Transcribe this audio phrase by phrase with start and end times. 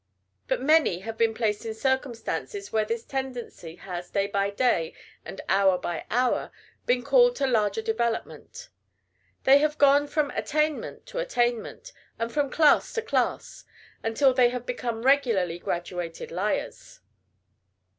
[0.47, 5.39] But many have been placed in circumstances where this tendency has day by day, and
[5.47, 6.49] hour by hour,
[6.87, 8.69] been called to larger development.
[9.43, 13.63] They have gone from attainment to attainment, and from class to class,
[14.01, 17.01] until they have become regularly graduated liars.